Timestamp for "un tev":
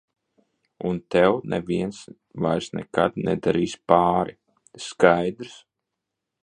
0.91-1.35